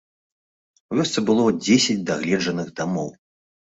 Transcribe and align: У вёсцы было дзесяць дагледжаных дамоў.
У 0.93 0.97
вёсцы 1.01 1.25
было 1.29 1.47
дзесяць 1.63 1.99
дагледжаных 2.11 2.77
дамоў. 2.83 3.09